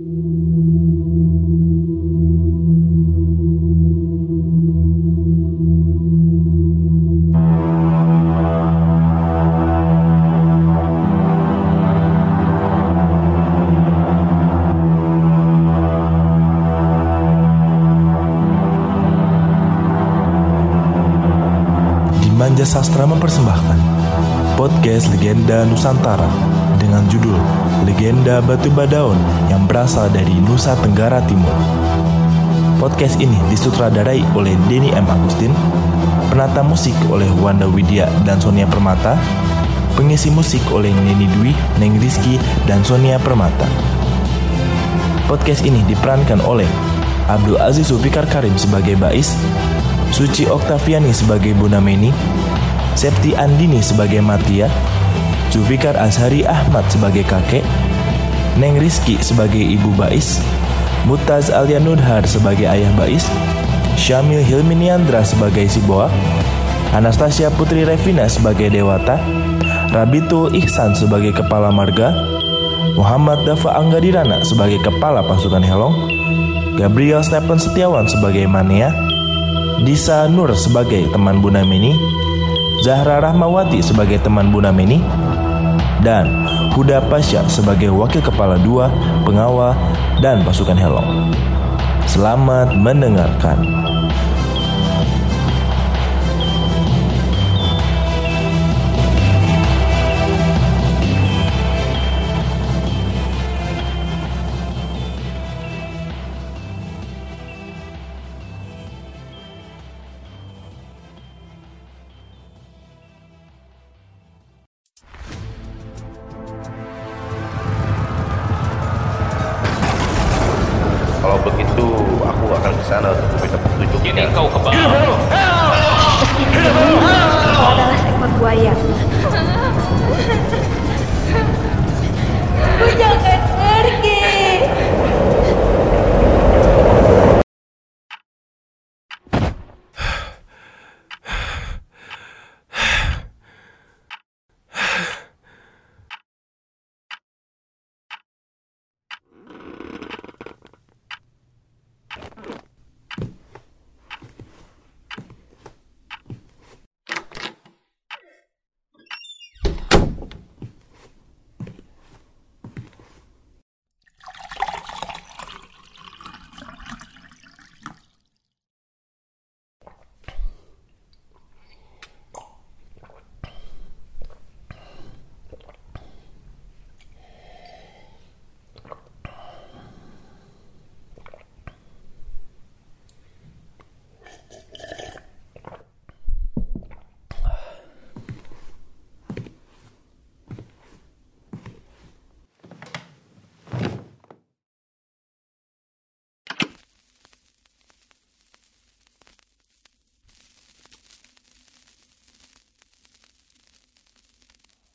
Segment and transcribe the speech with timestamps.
[0.00, 0.16] Dimanja
[22.64, 23.76] Sastra mempersembahkan
[24.56, 26.39] podcast Legenda Nusantara
[27.84, 29.16] Legenda Batu Badaun
[29.48, 31.52] yang berasal dari Nusa Tenggara Timur.
[32.76, 35.08] Podcast ini disutradarai oleh Denny M.
[35.08, 35.52] Agustin,
[36.28, 39.16] penata musik oleh Wanda Widya dan Sonia Permata,
[39.96, 42.36] pengisi musik oleh Neni Dwi, Neng Rizky,
[42.68, 43.68] dan Sonia Permata.
[45.24, 46.68] Podcast ini diperankan oleh
[47.28, 49.32] Abdul Aziz Zulfikar Karim sebagai Bais,
[50.10, 52.10] Suci Oktaviani sebagai Bunda Meni,
[52.98, 54.66] Septi Andini sebagai Matia,
[55.50, 57.62] Zulfikar Azhari Ahmad sebagai kakek,
[58.58, 60.42] Neng Rizky sebagai ibu Bais,
[61.06, 63.22] Mutaz Alia Nurhar sebagai ayah Bais,
[63.94, 66.10] Syamil Hilminiandra sebagai si Boa,
[66.90, 69.22] Anastasia Putri Revina sebagai Dewata,
[69.94, 72.10] Rabitul Ihsan sebagai kepala marga,
[72.98, 75.94] Muhammad Dafa Anggadirana sebagai kepala pasukan Helong,
[76.74, 78.90] Gabriel Stephen Setiawan sebagai Mania,
[79.86, 81.94] Disa Nur sebagai teman Bunda Meni,
[82.82, 84.98] Zahra Rahmawati sebagai teman Bunda Meni,
[86.02, 88.86] dan Huda Pasha sebagai wakil kepala dua,
[89.26, 89.74] pengawal,
[90.22, 91.34] dan pasukan Helong.
[92.06, 93.58] Selamat mendengarkan.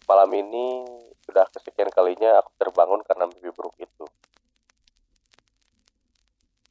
[0.05, 0.85] Malam ini
[1.25, 4.05] sudah kesekian kalinya aku terbangun karena mimpi buruk itu.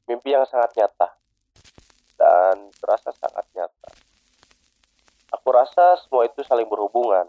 [0.07, 1.19] Mimpi yang sangat nyata
[2.15, 3.91] dan terasa sangat nyata.
[5.35, 7.27] Aku rasa semua itu saling berhubungan.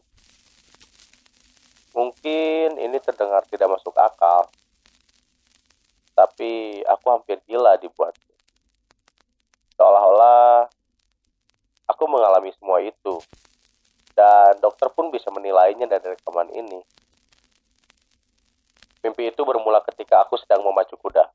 [1.98, 4.52] Mungkin ini terdengar tidak masuk akal,
[6.14, 8.36] tapi aku hampir gila dibuatnya.
[9.80, 10.70] Seolah-olah
[11.90, 13.18] aku mengalami semua itu
[14.26, 16.82] dan dokter pun bisa menilainya dari rekaman ini.
[19.06, 21.30] Mimpi itu bermula ketika aku sedang memacu kuda.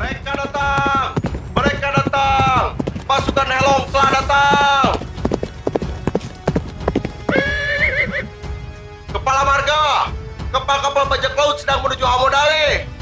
[0.00, 1.12] Mereka datang!
[1.52, 2.62] Mereka datang!
[3.04, 4.84] Pasukan Helong telah datang!
[9.12, 10.08] Kepala marga!
[10.56, 12.93] Kapal-kapal bajak laut sedang menuju Hamodale!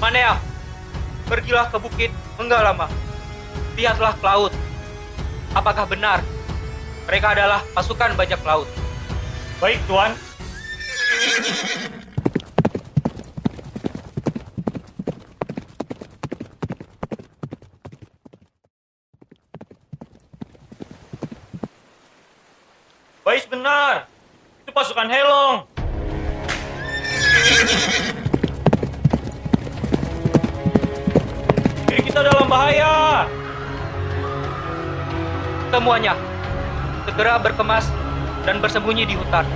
[0.00, 0.40] Manea,
[1.28, 2.08] pergilah ke bukit
[2.40, 2.88] enggak lama.
[3.76, 4.52] Lihatlah ke laut.
[5.52, 6.24] Apakah benar
[7.04, 8.64] mereka adalah pasukan bajak laut?
[9.60, 10.16] Baik, Tuan.
[23.20, 24.08] Baik benar.
[24.64, 25.79] Itu pasukan Helong.
[32.20, 33.24] Kita dalam bahaya.
[35.72, 36.12] Semuanya,
[37.08, 37.88] segera berkemas
[38.44, 39.48] dan bersembunyi di hutan.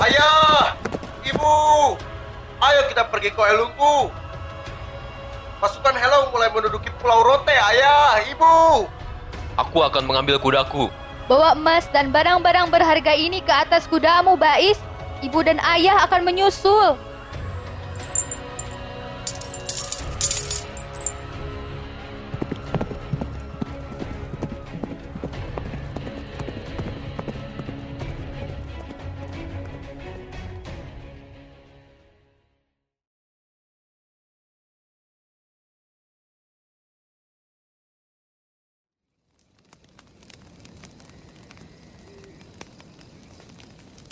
[0.00, 0.72] Ayah!
[1.28, 1.56] Ibu!
[2.64, 4.08] Ayo kita pergi ke Elungku.
[5.60, 8.88] Pasukan Helong mulai menduduki Pulau Rote, ayah, ibu.
[9.60, 10.88] Aku akan mengambil kudaku.
[11.26, 14.78] Bawa emas dan barang-barang berharga ini ke atas kudamu, Bais.
[15.26, 16.94] Ibu dan ayah akan menyusul.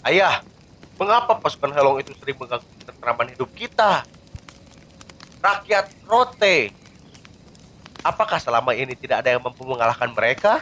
[0.05, 0.45] Ayah,
[1.01, 4.05] mengapa pasukan Helong itu sering mengganggu ketentraman hidup kita?
[5.41, 6.69] Rakyat Rote.
[8.05, 10.61] Apakah selama ini tidak ada yang mampu mengalahkan mereka?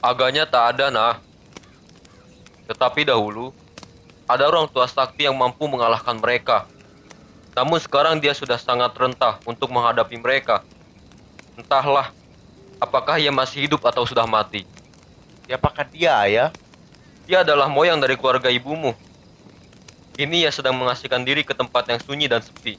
[0.00, 1.20] Agaknya tak ada, nah.
[2.64, 3.52] Tetapi dahulu,
[4.24, 6.64] ada orang tua sakti yang mampu mengalahkan mereka.
[7.52, 10.64] Namun sekarang dia sudah sangat rentah untuk menghadapi mereka.
[11.60, 12.08] Entahlah,
[12.80, 14.64] apakah ia masih hidup atau sudah mati.
[15.44, 16.48] Siapakah dia, ayah?
[17.30, 18.90] Dia adalah moyang dari keluarga ibumu.
[20.18, 22.74] Kini ia sedang mengasihkan diri ke tempat yang sunyi dan sepi.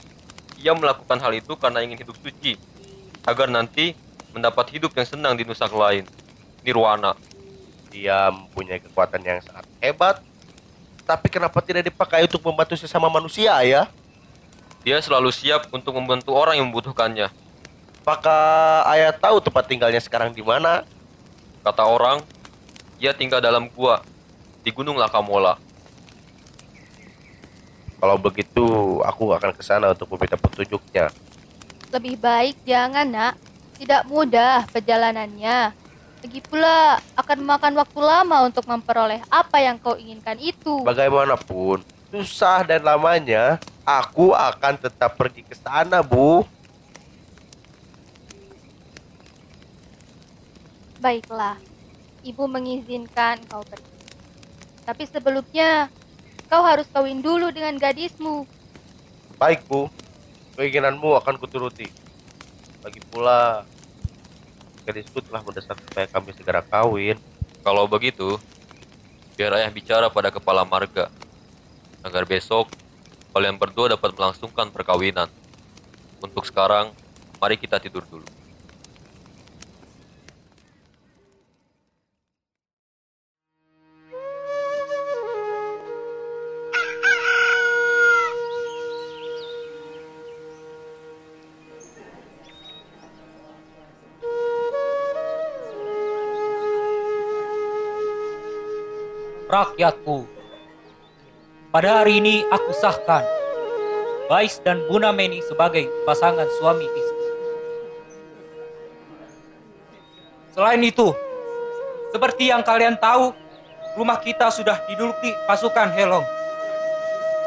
[0.59, 2.59] Ia melakukan hal itu karena ingin hidup suci,
[3.23, 3.95] agar nanti
[4.35, 6.03] mendapat hidup yang senang di nusak lain.
[6.67, 7.15] Nirwana.
[7.95, 10.19] Dia mempunyai kekuatan yang sangat hebat.
[11.07, 13.87] Tapi kenapa tidak dipakai untuk membantu sesama manusia, ayah?
[14.83, 17.31] Dia selalu siap untuk membantu orang yang membutuhkannya.
[18.03, 20.83] Apakah ayah tahu tempat tinggalnya sekarang di mana?
[21.63, 22.19] Kata orang,
[22.99, 24.10] ia tinggal dalam gua
[24.61, 25.57] di Gunung Lakamola.
[28.01, 28.65] Kalau begitu,
[29.05, 31.13] aku akan ke sana untuk meminta petunjuknya.
[31.93, 33.33] Lebih baik jangan, nak.
[33.77, 35.73] Tidak mudah perjalanannya.
[36.21, 40.85] Lagi pula akan memakan waktu lama untuk memperoleh apa yang kau inginkan itu.
[40.85, 41.81] Bagaimanapun,
[42.13, 46.45] susah dan lamanya, aku akan tetap pergi ke sana, Bu.
[51.01, 51.57] Baiklah,
[52.21, 53.90] ibu mengizinkan kau pergi.
[54.91, 55.87] Tapi sebelumnya,
[56.51, 58.43] kau harus kawin dulu dengan gadismu.
[59.39, 59.87] Baik, Bu.
[60.59, 61.87] Keinginanmu akan kuturuti.
[62.83, 63.63] Lagi pula,
[64.83, 67.15] gadisku telah mendesak supaya kami segera kawin.
[67.63, 68.35] Kalau begitu,
[69.39, 71.07] biar ayah bicara pada kepala marga,
[72.03, 72.67] agar besok
[73.31, 75.31] kalian berdua dapat melangsungkan perkawinan.
[76.19, 76.91] Untuk sekarang,
[77.39, 78.27] mari kita tidur dulu.
[99.51, 100.23] Rakyatku.
[101.75, 103.23] Pada hari ini aku sahkan
[104.31, 107.27] Bais dan Buna Meni sebagai pasangan suami istri.
[110.55, 111.11] Selain itu,
[112.15, 113.35] seperti yang kalian tahu,
[113.99, 116.23] rumah kita sudah diduduki pasukan Helong.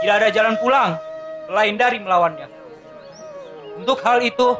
[0.05, 1.01] Tidak ada jalan pulang
[1.49, 2.49] selain dari melawannya.
[3.81, 4.57] Untuk hal itu,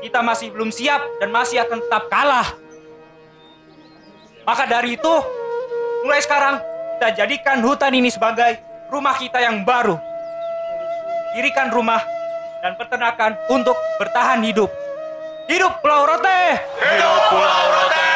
[0.00, 2.48] kita masih belum siap dan masih akan tetap kalah.
[4.44, 5.43] Maka dari itu,
[6.04, 6.60] mulai sekarang
[7.00, 8.60] kita jadikan hutan ini sebagai
[8.92, 9.96] rumah kita yang baru.
[11.32, 12.04] Dirikan rumah
[12.60, 14.68] dan peternakan untuk bertahan hidup.
[15.48, 16.60] Hidup Pulau Rote!
[16.76, 18.12] Hidup Pulau Rote!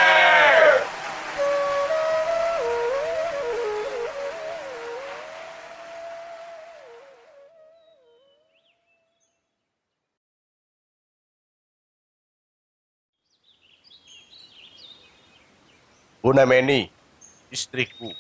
[16.21, 16.98] Bunda Meni,
[17.49, 18.13] istriku,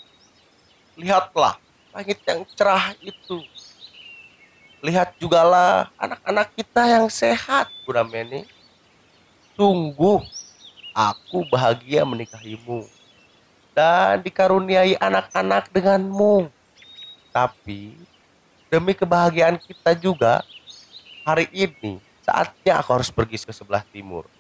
[0.96, 1.56] lihatlah
[1.92, 3.40] langit yang cerah itu.
[4.78, 8.46] Lihat jugalah anak-anak kita yang sehat, Bunda Meni.
[9.58, 10.22] Sungguh,
[10.94, 12.86] aku bahagia menikahimu
[13.74, 16.46] dan dikaruniai anak-anak denganmu.
[17.34, 17.98] Tapi,
[18.70, 20.46] demi kebahagiaan kita juga,
[21.26, 24.30] hari ini saatnya aku harus pergi ke sebelah timur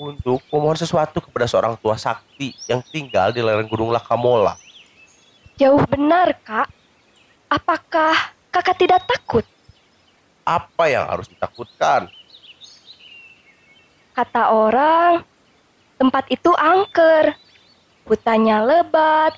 [0.00, 4.56] untuk memohon sesuatu kepada seorang tua sakti yang tinggal di lereng gunung Lakamola.
[5.60, 6.68] Jauh benar, Kak.
[7.52, 9.44] Apakah kakak tidak takut?
[10.42, 12.08] Apa yang harus ditakutkan?
[14.12, 15.24] Kata orang,
[16.00, 17.36] tempat itu angker,
[18.08, 19.36] hutannya lebat,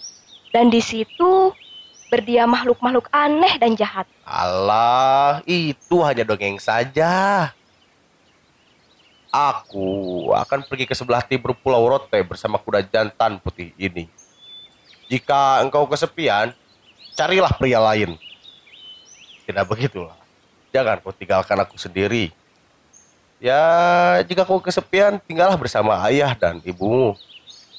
[0.54, 1.50] dan di situ
[2.10, 4.06] berdiam makhluk-makhluk aneh dan jahat.
[4.22, 7.50] Allah, itu hanya dongeng saja.
[9.34, 14.06] Aku akan pergi ke sebelah timur Pulau Rote bersama kuda jantan putih ini.
[15.10, 16.54] Jika engkau kesepian,
[17.18, 18.14] carilah pria lain.
[19.42, 20.14] Tidak begitulah.
[20.70, 22.30] Jangan kau tinggalkan aku sendiri.
[23.42, 23.58] Ya,
[24.22, 27.18] jika kau kesepian, tinggallah bersama ayah dan ibumu.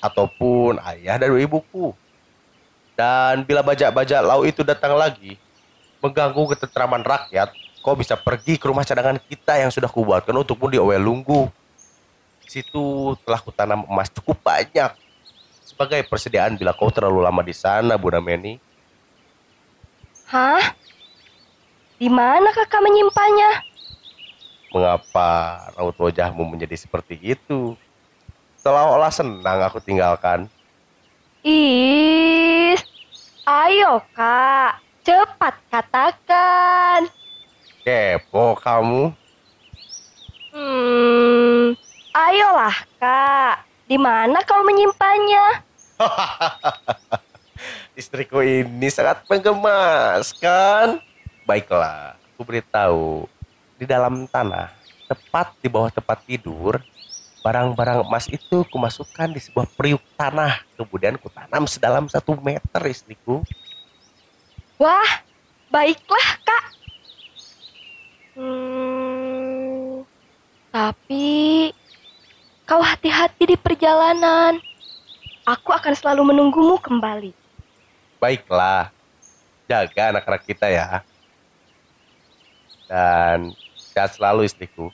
[0.03, 1.95] Ataupun ayah dan ibuku.
[3.00, 5.39] Dan bila bajak-bajak laut itu datang lagi,
[6.03, 7.55] mengganggu ketentraman rakyat,
[7.86, 11.54] kau bisa pergi ke rumah cadangan kita yang sudah kubuatkan untukmu di Owelunggu.
[12.42, 14.89] Di situ telah kutanam emas cukup banyak.
[15.62, 18.58] Sebagai persediaan bila kau terlalu lama di sana, Bunda Meni.
[20.25, 20.74] Hah?
[22.01, 23.62] Di mana kakak menyimpannya?
[24.74, 25.30] Mengapa
[25.77, 27.77] raut wajahmu menjadi seperti itu?
[28.65, 30.50] Seolah-olah senang aku tinggalkan.
[31.46, 32.82] Is,
[33.46, 37.13] ayo kak, cepat katakan.
[37.86, 39.13] Kepo kamu.
[40.50, 41.77] Hmm,
[42.18, 45.62] ayolah kak, di mana kau menyimpannya?
[47.94, 50.98] Istriku ini sangat menggemaskan.
[51.46, 53.30] Baiklah, aku beritahu.
[53.77, 54.74] Di dalam tanah,
[55.06, 56.82] tepat di bawah tempat tidur,
[57.46, 60.58] barang-barang emas itu kumasukkan di sebuah periuk tanah.
[60.74, 63.46] Kemudian kutanam sedalam satu meter istriku.
[64.82, 65.22] Wah,
[65.70, 66.75] baiklah kak.
[68.36, 70.04] Hmm,
[70.68, 71.72] tapi
[72.68, 74.60] kau hati-hati di perjalanan.
[75.48, 77.32] Aku akan selalu menunggumu kembali.
[78.20, 78.92] Baiklah,
[79.72, 81.00] jaga anak-anak kita ya.
[82.92, 84.92] Dan sehat selalu istriku.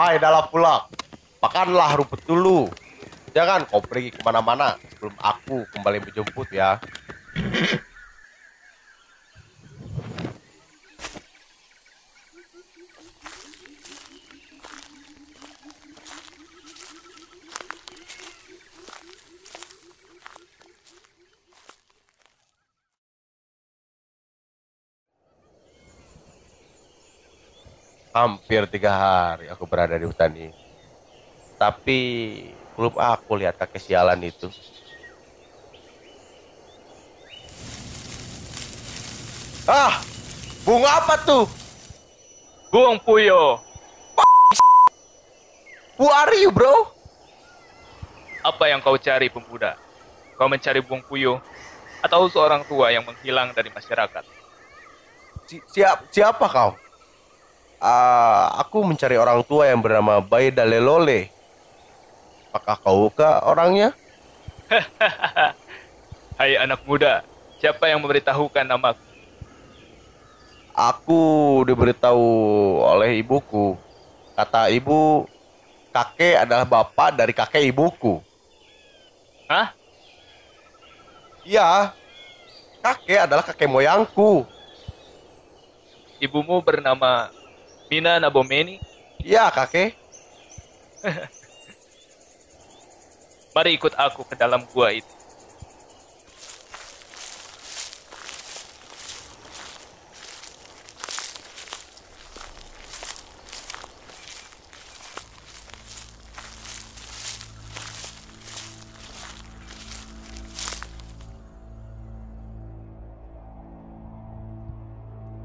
[0.00, 0.88] Hai dalam pulang,
[1.44, 2.72] makanlah rumput dulu.
[3.36, 6.80] Jangan kau pergi ke mana-mana sebelum aku kembali menjemput ya.
[28.10, 30.50] Hampir tiga hari aku berada di hutan ini.
[31.54, 31.98] Tapi
[32.74, 34.50] belum aku lihat kakek sialan itu.
[39.70, 40.02] Ah,
[40.66, 41.46] bunga apa tuh?
[42.70, 43.58] Buang Puyo,
[46.00, 46.96] Who are you, bro?
[48.40, 49.76] apa yang kau cari pemuda?
[50.40, 51.44] Kau mencari Buang Puyo
[52.00, 54.24] atau seorang tua yang menghilang dari masyarakat?
[55.44, 56.72] Si- siap, siapa kau?
[57.80, 61.32] Ah, aku mencari orang tua yang bernama Baida Lelole.
[62.52, 63.96] Apakah kau ke orangnya?
[66.38, 67.24] Hai anak muda,
[67.56, 69.00] siapa yang memberitahukan namaku?
[70.76, 71.20] Aku
[71.64, 72.28] diberitahu
[72.84, 73.72] oleh ibuku.
[74.36, 75.24] Kata ibu,
[75.88, 78.20] kakek adalah bapak dari kakek ibuku.
[79.48, 79.72] Hah?
[81.48, 81.96] Iya,
[82.84, 84.44] kakek adalah kakek moyangku.
[86.20, 87.39] Ibumu bernama
[87.90, 88.78] Mina Nabomeni?
[89.18, 89.98] Iya, kakek.
[93.54, 95.10] Mari ikut aku ke dalam gua itu.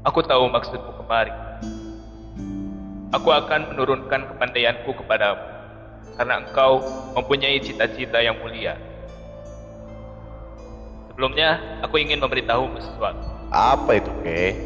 [0.06, 1.34] Aku tahu maksudmu kemari.
[3.14, 5.38] Aku akan menurunkan kepandaianku kepadamu,
[6.18, 6.82] karena engkau
[7.14, 8.74] mempunyai cita-cita yang mulia.
[11.14, 13.22] Sebelumnya, aku ingin memberitahumu sesuatu.
[13.54, 14.58] Apa itu, kek?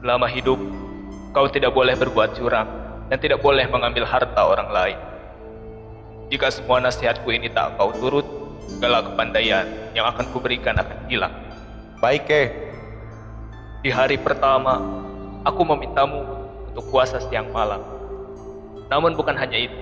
[0.00, 0.56] Selama hidup,
[1.36, 2.66] kau tidak boleh berbuat curang
[3.12, 4.98] dan tidak boleh mengambil harta orang lain.
[6.32, 8.24] Jika semua nasihatku ini tak kau turut,
[8.64, 11.36] segala kepandaian yang akan kuberikan akan hilang.
[12.00, 12.48] Baik, kek.
[13.84, 14.80] Di hari pertama,
[15.44, 16.37] aku memintamu
[16.70, 17.80] untuk puasa siang malam.
[18.88, 19.80] Namun bukan hanya itu.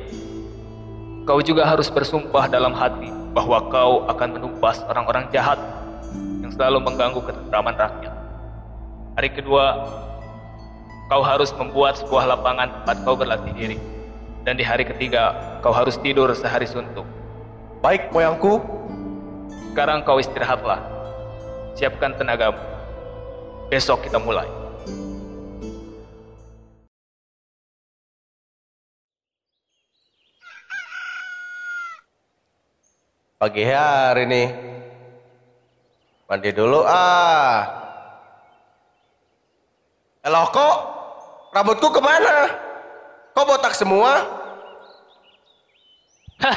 [1.27, 5.59] Kau juga harus bersumpah dalam hati bahwa kau akan menumpas orang-orang jahat
[6.39, 8.15] yang selalu mengganggu ketentraman rakyat.
[9.19, 9.65] Hari kedua,
[11.11, 13.79] kau harus membuat sebuah lapangan tempat kau berlatih diri.
[14.47, 17.03] Dan di hari ketiga, kau harus tidur sehari suntuk.
[17.83, 18.63] Baik, moyangku.
[19.75, 20.79] Sekarang kau istirahatlah.
[21.75, 22.57] Siapkan tenagamu.
[23.67, 24.47] Besok kita mulai.
[33.37, 34.49] Pagi hari nih.
[36.25, 37.69] Mandi dulu ah.
[40.25, 40.77] Halo kok?
[41.53, 42.49] Rambutku ke mana?
[43.37, 44.25] Kok botak semua?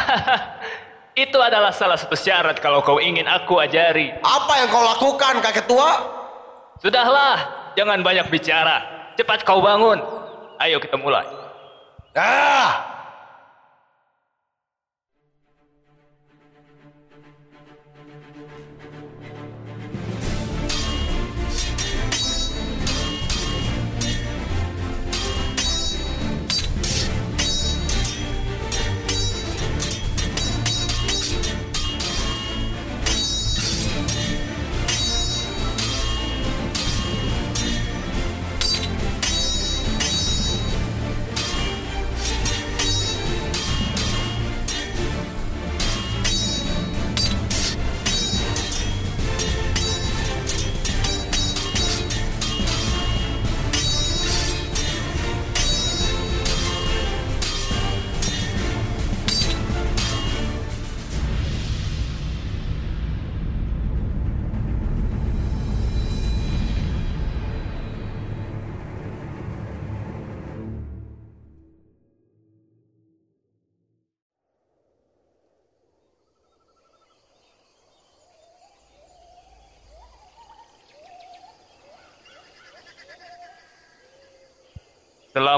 [1.27, 4.15] Itu adalah salah satu syarat kalau kau ingin aku ajari.
[4.23, 5.99] Apa yang kau lakukan kakek tua?
[6.79, 7.43] Sudahlah,
[7.75, 8.87] jangan banyak bicara.
[9.19, 9.99] Cepat kau bangun.
[10.63, 11.27] Ayo kita mulai.
[12.15, 12.98] Ah!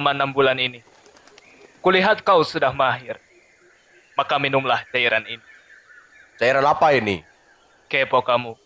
[0.02, 0.82] Selama enam bulan ini,
[1.78, 3.22] kulihat kau sudah mahir.
[4.18, 5.46] Maka minumlah cairan ini.
[6.42, 7.22] Cairan apa ini?
[7.86, 8.58] Kepo kamu.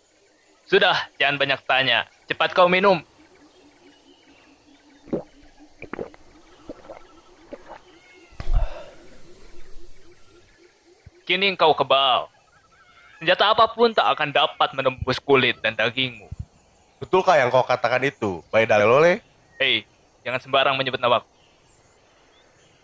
[0.63, 2.07] Sudah, jangan banyak tanya.
[2.31, 3.03] Cepat kau minum.
[11.27, 12.31] Kini engkau kebal.
[13.19, 16.31] Senjata apa pun tak akan dapat menembus kulit dan dagingmu.
[17.03, 18.39] Betulkah yang kau katakan itu?
[18.55, 19.19] Dalelole?
[19.59, 19.83] Hei,
[20.23, 21.34] jangan sembarang menyebut namaku.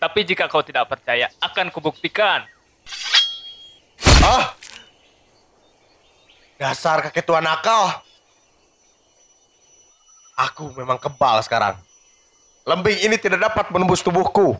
[0.01, 2.41] Tapi jika kau tidak percaya, akan kubuktikan.
[4.25, 4.57] Ah!
[6.57, 8.01] Dasar kakek tua nakal.
[10.41, 11.77] Aku memang kebal sekarang.
[12.65, 14.57] Lembing ini tidak dapat menembus tubuhku.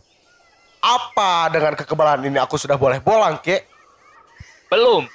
[0.78, 3.66] Apa dengan kekebalan ini aku sudah boleh bolang, kek?
[4.70, 5.10] Belum.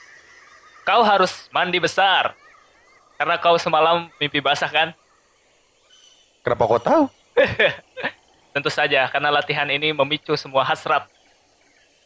[0.83, 2.35] Kau harus mandi besar.
[3.15, 4.91] Karena kau semalam mimpi basah kan?
[6.43, 7.03] Kenapa kau tahu?
[8.57, 11.05] Tentu saja, karena latihan ini memicu semua hasrat.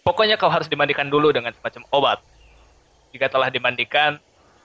[0.03, 2.19] Pokoknya kau harus dimandikan dulu dengan semacam obat.
[3.15, 4.19] Jika telah dimandikan,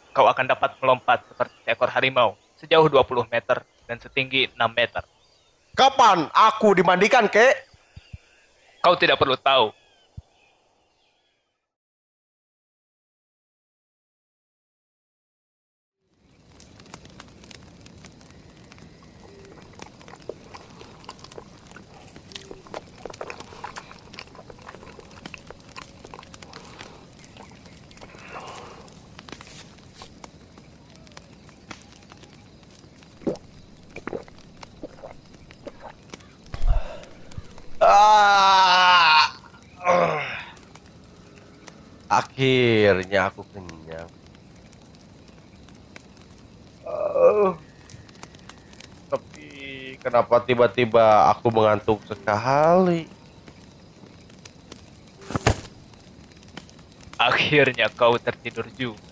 [0.10, 5.06] kau akan dapat melompat seperti seekor harimau sejauh 20 meter dan setinggi 6 meter.
[5.78, 7.54] Kapan aku dimandikan, kek?
[8.82, 9.70] Kau tidak perlu tahu.
[38.16, 39.28] Ah!
[39.84, 40.24] Ah.
[42.08, 44.08] Akhirnya aku kenyang.
[46.88, 47.52] Ah.
[49.12, 49.48] Tapi
[50.00, 53.12] kenapa tiba-tiba aku mengantuk sekali?
[57.20, 59.05] Akhirnya kau tertidur juga.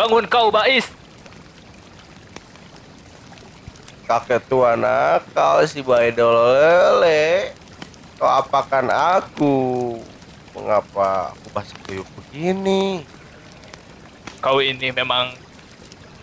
[0.00, 0.88] Bangun kau, Bais.
[4.08, 7.52] Kakek tua nakal si Baidolele.
[8.16, 9.56] Kau apakan aku?
[10.56, 13.04] Mengapa aku basah kuyup begini?
[14.40, 15.36] Kau ini memang...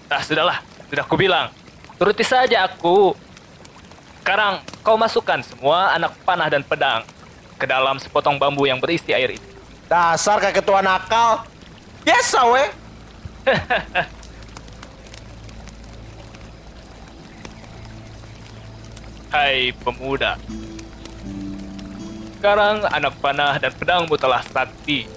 [0.10, 0.66] Ah, sudahlah.
[0.90, 1.54] Sudah kubilang.
[2.02, 3.14] Turuti saja aku.
[4.26, 7.06] Sekarang kau masukkan semua anak panah dan pedang
[7.62, 9.46] ke dalam sepotong bambu yang berisi air itu.
[9.86, 11.46] Dasar kayak ketua nakal.
[12.02, 12.87] Biasa weh.
[19.32, 20.36] Hai pemuda.
[22.38, 25.08] Sekarang anak panah dan pedangmu telah sakti.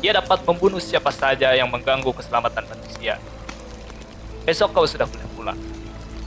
[0.00, 3.20] Ia dapat membunuh siapa saja yang mengganggu keselamatan manusia.
[4.48, 5.60] Besok kau sudah boleh pulang.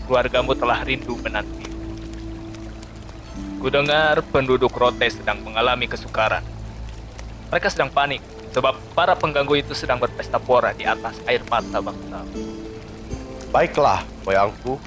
[0.06, 1.66] Keluargamu telah rindu menanti.
[3.58, 6.46] Kudengar penduduk Rote sedang mengalami kesukaran.
[7.50, 8.22] Mereka sedang panik
[8.54, 12.22] sebab para pengganggu itu sedang berpesta pora di atas air mata bangsa.
[13.50, 14.78] Baiklah, moyangku.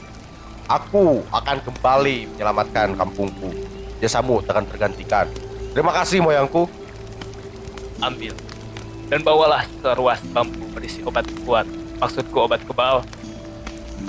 [0.66, 3.55] Aku akan kembali menyelamatkan kampungku.
[4.02, 5.31] Jasamu akan tergantikan.
[5.70, 6.66] Terima kasih, moyangku.
[8.02, 8.35] Ambil
[9.07, 11.66] dan bawalah seruas bambu berisi obat kuat.
[12.02, 13.07] Maksudku obat kebal.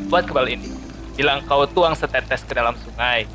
[0.10, 0.74] Obat kebal ini,
[1.16, 3.30] bilang kau tuang setetes ke dalam sungai,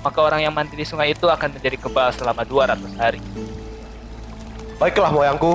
[0.00, 3.20] maka orang yang mandi di sungai itu akan menjadi kebal selama 200 hari.
[4.78, 5.54] Baiklah, moyangku.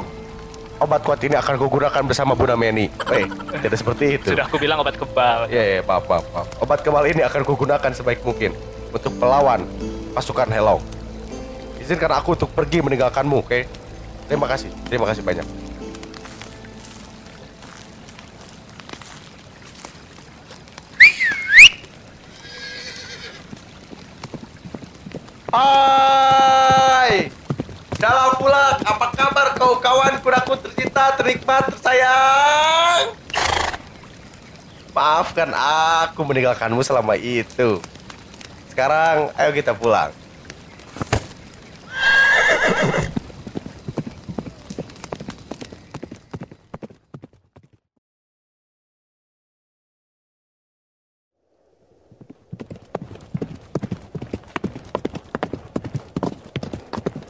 [0.80, 2.88] Obat kuat ini akan kugunakan bersama Bunda Meni.
[3.12, 3.28] Eh,
[3.60, 4.32] tidak seperti itu.
[4.32, 5.52] Sudah aku bilang obat kebal.
[5.52, 6.48] Ya, ya, maaf, maaf, maaf.
[6.64, 8.56] Obat kebal ini akan kugunakan sebaik mungkin
[8.96, 9.68] untuk melawan
[10.16, 10.80] pasukan Hello.
[11.84, 13.68] Izinkan aku untuk pergi meninggalkanmu, oke?
[14.32, 15.48] Terima kasih, terima kasih banyak.
[25.50, 27.26] Hai,
[27.98, 28.78] dalam pulang.
[28.86, 33.12] Apa kabar kau kawan kudaku tercinta, ternikmat, tersayang?
[34.96, 37.84] Maafkan aku meninggalkanmu selama itu.
[38.72, 40.16] Sekarang ayo kita pulang.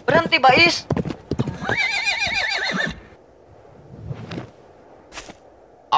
[0.05, 0.85] Berhenti, Bais.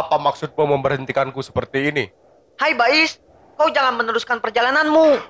[0.02, 2.10] Apa maksudmu memberhentikanku seperti ini?
[2.58, 3.22] Hai, Bais.
[3.54, 5.22] Kau jangan meneruskan perjalananmu.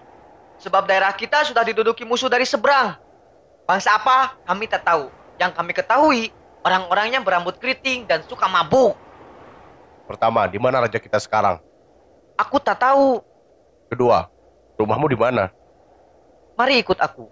[0.64, 2.96] Sebab daerah kita sudah diduduki musuh dari seberang.
[3.68, 4.40] Bangsa apa?
[4.48, 5.12] Kami tak tahu.
[5.36, 6.22] Yang kami ketahui,
[6.64, 8.96] orang-orangnya berambut keriting dan suka mabuk.
[10.08, 11.60] Pertama, di mana raja kita sekarang?
[12.40, 13.20] Aku tak tahu.
[13.92, 14.32] Kedua,
[14.80, 15.52] rumahmu di mana?
[16.56, 17.28] Mari ikut aku.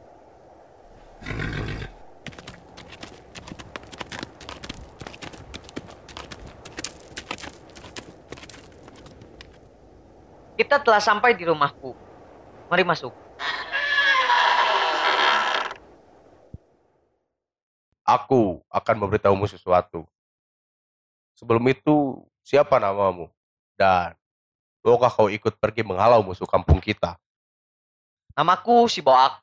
[10.59, 11.95] Kita telah sampai di rumahku.
[12.67, 13.15] Mari masuk.
[18.03, 20.03] Aku akan memberitahumu sesuatu.
[21.39, 23.31] Sebelum itu, siapa namamu?
[23.79, 24.19] Dan
[24.83, 27.15] maukah kau ikut pergi menghalau musuh kampung kita?
[28.35, 29.39] Namaku si Boak.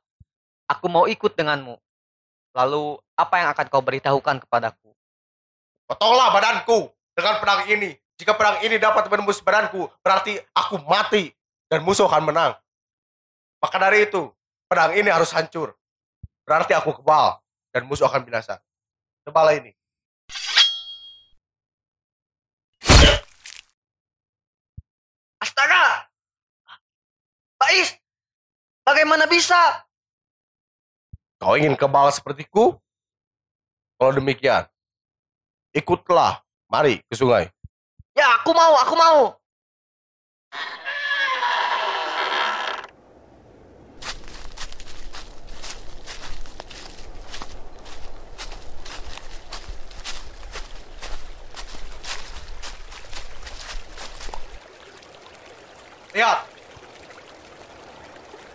[0.69, 1.81] Aku mau ikut denganmu.
[2.53, 4.93] Lalu, apa yang akan kau beritahukan kepadaku?
[5.89, 7.97] Potonglah badanku dengan pedang ini.
[8.17, 11.37] Jika pedang ini dapat menembus badanku, berarti aku mati
[11.69, 12.53] dan musuh akan menang.
[13.61, 14.33] Maka dari itu,
[14.73, 15.77] pedang ini harus hancur.
[16.49, 17.37] Berarti aku kebal
[17.77, 18.57] dan musuh akan binasa.
[19.29, 19.77] Cobalah ini.
[25.37, 26.09] Astaga!
[27.61, 28.01] Bais!
[28.81, 29.85] Bagaimana bisa?
[31.37, 32.81] Kau ingin kebal sepertiku?
[34.01, 34.65] Kalau demikian,
[35.77, 36.41] ikutlah.
[36.67, 37.56] Mari ke sungai.
[38.17, 39.21] Ya, aku mau, aku mau.
[56.17, 56.49] Lihat.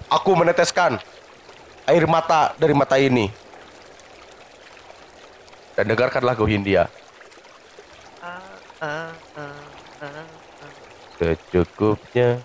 [0.10, 0.98] Aku meneteskan
[1.86, 3.30] air mata dari mata ini.
[5.78, 6.90] Dan dengarkan lagu Hindia.
[11.22, 12.42] Secukupnya.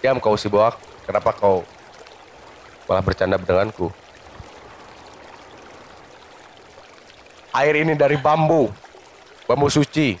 [0.00, 0.80] Diam kau si boak.
[1.04, 1.60] Kenapa kau
[2.88, 3.92] malah bercanda denganku?
[7.52, 8.72] Air ini dari bambu.
[9.44, 10.16] Bambu suci.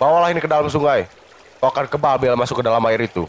[0.00, 1.04] Bawalah ini ke dalam sungai.
[1.60, 3.28] Kau akan kebal bila masuk ke dalam air itu.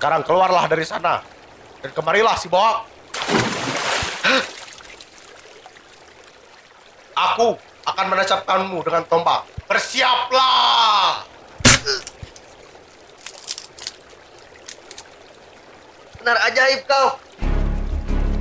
[0.00, 1.20] Sekarang keluarlah dari sana.
[1.84, 2.88] Dan kemarilah si bohong.
[7.12, 7.52] Aku
[7.84, 9.44] akan menancapkanmu dengan tombak.
[9.68, 11.20] Bersiaplah!
[16.16, 17.20] Benar ajaib kau.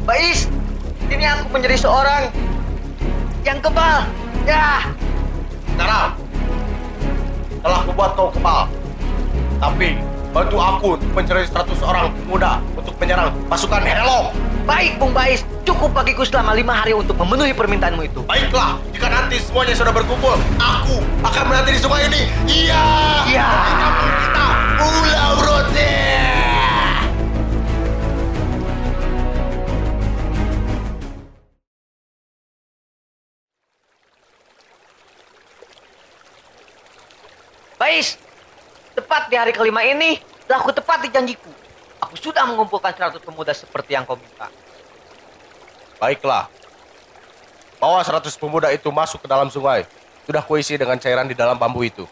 [0.07, 0.47] Bais,
[1.11, 2.31] ini aku menjadi seorang
[3.43, 4.07] yang kebal.
[4.47, 4.87] Ya.
[5.75, 6.15] Sekarang,
[7.59, 8.63] telah membuat kau kebal.
[9.59, 9.99] Tapi,
[10.31, 14.31] bantu aku mencari 100 orang pemuda untuk menyerang pasukan Helong.
[14.69, 15.41] baik Bung Bais.
[15.65, 18.21] Cukup bagiku selama lima hari untuk memenuhi permintaanmu itu.
[18.29, 22.29] Baiklah, jika nanti semuanya sudah berkumpul, aku akan menanti di sungai ini.
[22.45, 22.85] Iya.
[23.33, 23.49] Iya.
[24.29, 25.97] Kita, Pulau Roti.
[37.79, 38.19] Bais,
[38.91, 40.19] tepat di hari kelima ini,
[40.49, 41.53] telah aku tepati janjiku.
[42.09, 44.49] Aku sudah mengumpulkan 100 pemuda seperti yang kau minta.
[46.01, 46.49] Baiklah.
[47.77, 49.85] Bawa 100 pemuda itu masuk ke dalam sungai.
[50.25, 52.09] Sudah kuisi dengan cairan di dalam bambu itu.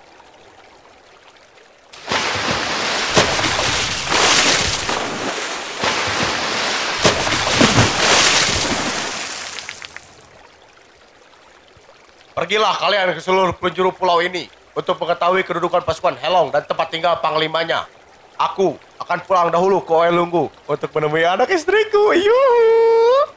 [12.38, 14.46] Pergilah kalian ke seluruh penjuru pulau ini
[14.78, 17.97] untuk mengetahui kedudukan pasukan Helong dan tempat tinggal panglimanya.
[18.38, 22.14] Aku akan pulang dahulu ke Oelunggu untuk menemui anak istriku.
[22.14, 23.34] Yuhu!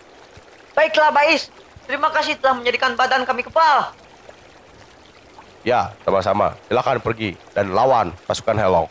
[0.77, 1.49] Baiklah Bais,
[1.89, 3.97] terima kasih telah menjadikan badan kami kepal.
[5.65, 6.57] Ya, sama-sama.
[6.69, 8.89] Silakan pergi dan lawan pasukan Helong.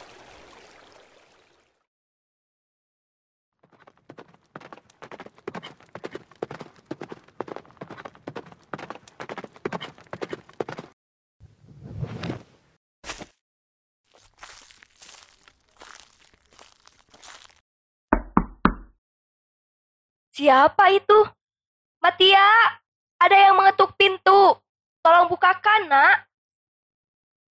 [20.49, 21.19] Siapa itu?
[22.01, 22.41] Matia,
[23.21, 24.57] ada yang mengetuk pintu.
[25.05, 26.25] Tolong bukakan, nak.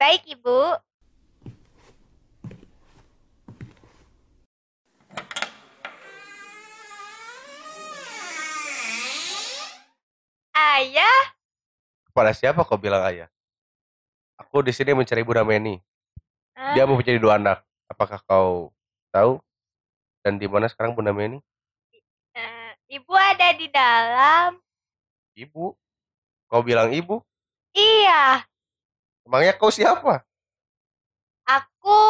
[0.03, 0.83] Baik, Ibu.
[10.59, 11.23] Ayah,
[12.03, 13.31] Kepada siapa kau bilang ayah?
[14.43, 15.79] Aku di sini mencari Bunda Meni.
[16.59, 16.75] Ah.
[16.75, 17.63] Dia mempunyai dua anak.
[17.87, 18.75] Apakah kau
[19.15, 19.39] tahu?
[20.27, 21.39] Dan di mana sekarang Bunda Meni?
[22.89, 24.57] Ibu ada di dalam.
[25.37, 25.77] Ibu.
[26.49, 27.21] Kau bilang ibu?
[27.77, 28.43] Iya,
[29.29, 30.25] Emangnya kau siapa?
[31.45, 32.01] aku,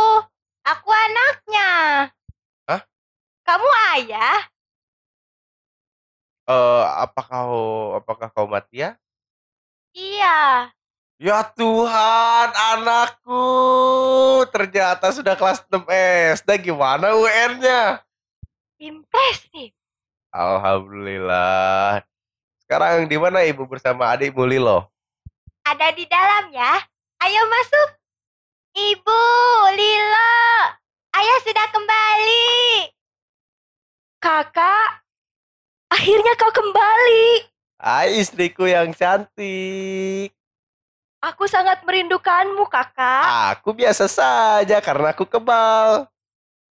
[0.63, 1.71] aku anaknya.
[2.63, 2.81] Hah?
[3.43, 4.47] Kamu ayah?
[6.47, 7.59] Eh, apa kau
[7.99, 8.95] apakah kau Matia?
[9.95, 10.71] Iya.
[11.19, 13.43] Ya Tuhan, anakku.
[14.55, 15.83] Ternyata sudah kelas 6
[16.39, 16.71] SD.
[16.71, 18.07] Gimana UN-nya?
[18.79, 19.75] Impresif.
[20.29, 22.05] Alhamdulillah.
[22.65, 24.85] Sekarang di mana ibu bersama adikmu Lilo?
[25.65, 26.85] Ada di dalam ya.
[27.25, 27.89] Ayo masuk.
[28.77, 29.23] Ibu,
[29.75, 30.37] Lilo.
[31.17, 32.49] Ayah sudah kembali.
[34.19, 34.91] Kakak,
[35.91, 37.49] akhirnya kau kembali.
[37.79, 40.35] Hai istriku yang cantik.
[41.19, 43.59] Aku sangat merindukanmu, kakak.
[43.59, 46.07] Aku biasa saja karena aku kebal.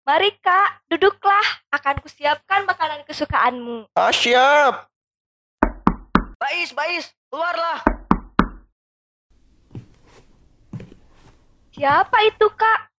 [0.05, 1.65] Mari, kak, duduklah.
[1.73, 3.89] Akan kusiapkan makanan kesukaanmu.
[3.97, 4.85] Ah, siap.
[6.37, 7.81] Bais, Bais, keluarlah.
[11.73, 12.93] Siapa itu, kak?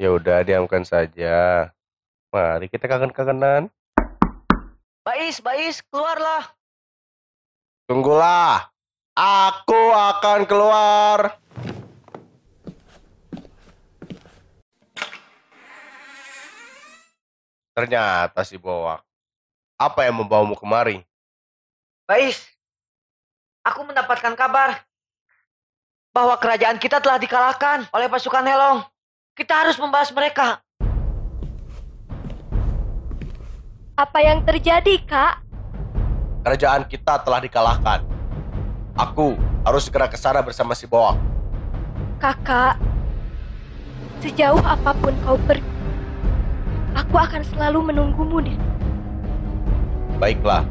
[0.00, 1.68] Ya udah diamkan saja.
[2.32, 3.68] Mari kita kangen-kangenan.
[5.04, 6.48] Bais, Bais, keluarlah.
[7.84, 8.72] Tunggulah.
[9.20, 11.36] Aku akan keluar.
[17.78, 19.06] Ternyata si Boak.
[19.78, 21.06] Apa yang membawamu kemari?
[22.10, 22.42] Bais,
[23.62, 24.82] aku mendapatkan kabar
[26.10, 28.82] bahwa kerajaan kita telah dikalahkan oleh pasukan Helong.
[29.38, 30.58] Kita harus membahas mereka.
[33.94, 35.38] Apa yang terjadi, kak?
[36.42, 38.02] Kerajaan kita telah dikalahkan.
[38.98, 41.14] Aku harus segera ke sana bersama si Boak.
[42.18, 42.74] Kakak,
[44.18, 45.77] sejauh apa pun kau pergi,
[46.98, 48.76] aku akan selalu menunggumu di sini.
[50.18, 50.66] Baiklah,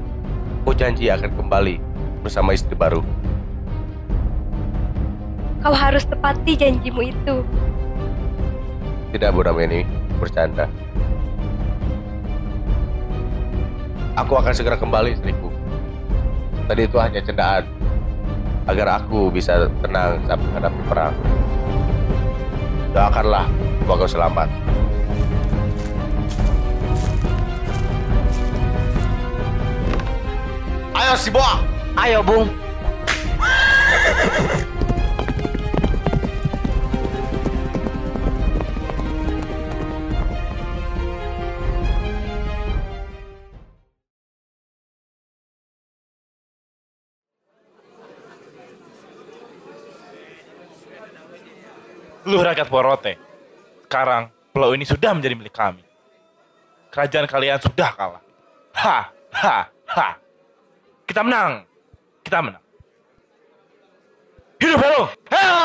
[0.63, 1.79] aku janji akan kembali
[2.19, 2.99] bersama istri baru.
[5.63, 7.35] Kau harus tepati janjimu itu.
[9.15, 9.87] Tidak, Bu Rameni,
[10.19, 10.67] bercanda.
[14.19, 15.47] Aku akan segera kembali, istriku.
[16.67, 17.63] Tadi itu hanya candaan,
[18.67, 21.15] agar aku bisa tenang saat menghadapi perang.
[22.91, 23.47] Doakanlah,
[23.79, 24.49] semoga selamat.
[30.97, 31.61] Ayo si Boa.
[31.93, 32.49] Ayo Bung.
[52.27, 53.15] Lu rakyat Porote,
[53.87, 55.79] sekarang pulau ini sudah menjadi milik kami.
[56.91, 58.23] Kerajaan kalian sudah kalah.
[58.75, 58.97] Ha,
[59.31, 59.57] ha,
[59.95, 60.26] ha.
[61.07, 61.63] Kita menang.
[62.19, 62.63] Kita menang.
[64.59, 65.01] Hidup Helo!
[65.31, 65.63] Helo!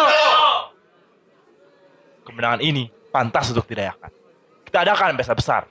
[2.23, 4.15] Kemenangan ini pantas untuk dirayakan.
[4.63, 5.67] Kita adakan pesta besar.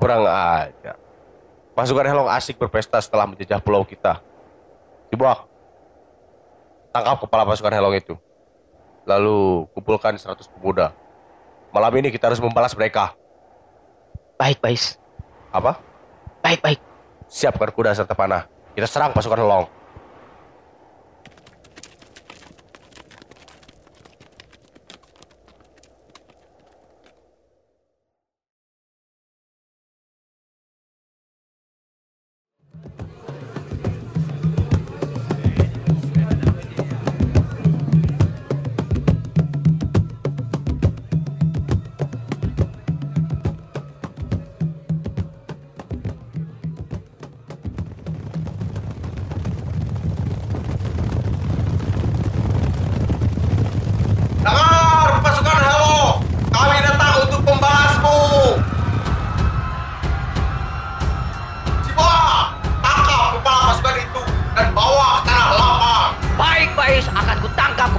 [0.00, 0.94] Kurang aja.
[1.76, 4.22] Pasukan Helong asik berpesta setelah menjajah pulau kita.
[5.12, 5.55] Dibawa.
[6.96, 8.16] Tangkap kepala pasukan Helong itu.
[9.04, 10.96] Lalu kumpulkan 100 pemuda.
[11.68, 13.12] Malam ini kita harus membalas mereka.
[14.40, 14.96] Baik, Bais.
[15.52, 15.76] Apa?
[16.40, 16.80] Baik, baik.
[17.28, 18.48] Siapkan kuda serta panah.
[18.72, 19.68] Kita serang pasukan Helong.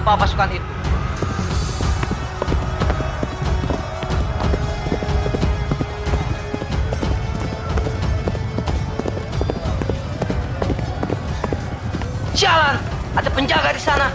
[0.08, 0.70] Kepala pasukan itu.
[12.40, 12.80] Jalan,
[13.20, 14.08] ada penjaga di sana.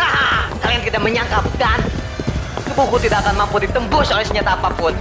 [0.00, 1.80] Haha, kalian tidak menyangka, bukan?
[2.72, 4.96] Tubuhku tidak akan mampu ditembus oleh senjata apa pun.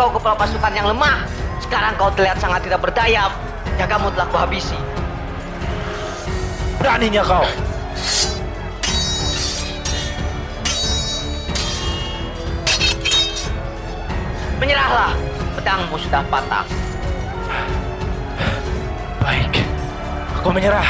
[0.00, 1.28] Kau kepala pasukan yang lemah.
[1.60, 3.28] Sekarang kau terlihat sangat tidak berdaya.
[3.76, 4.80] Jagamu telah kuhabisi.
[6.80, 7.44] Beraninya kau.
[14.56, 15.12] Menyerahlah,
[15.60, 16.64] pedangmu sudah patah.
[19.20, 19.52] Baik.
[20.40, 20.88] Aku menyerah.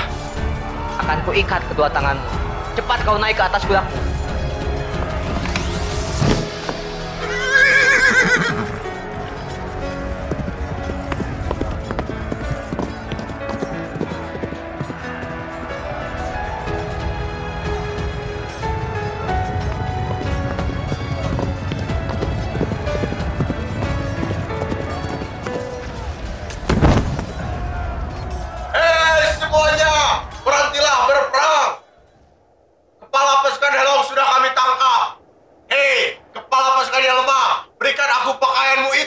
[1.03, 2.31] Akan kuikat kedua tanganmu.
[2.79, 4.00] Cepat kau naik ke atas kudaku.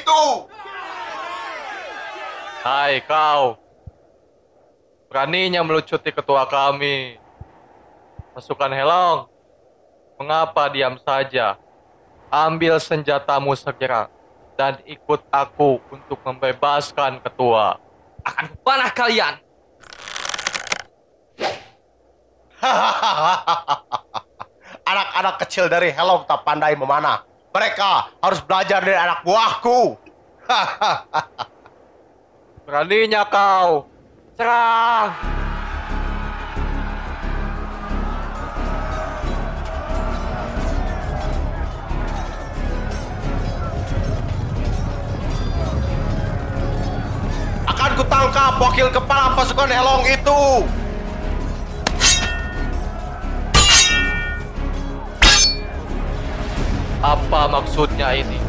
[0.03, 0.23] Itu.
[2.63, 3.55] Hai kau.
[5.07, 7.15] Beraninya melucuti ketua kami.
[8.35, 9.31] Pasukan Helong.
[10.19, 11.55] Mengapa diam saja?
[12.33, 14.09] Ambil senjatamu segera
[14.57, 17.77] dan ikut aku untuk membebaskan ketua.
[18.25, 19.35] Akan kupanah kalian.
[24.83, 27.32] Anak-anak kecil dari Helong tak pandai memanah.
[27.53, 29.93] Mereka harus belajar dari anak buahku.
[32.65, 33.85] Beraninya kau.
[34.33, 35.13] Serang!
[47.69, 50.41] Akan kutangkap wakil kepala pasukan Helong itu.
[57.03, 58.39] Apa maksudnya ini?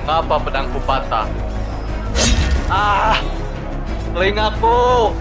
[0.00, 1.28] Mengapa pedangku patah?
[2.72, 3.20] Ah!
[4.16, 5.12] Telingaku!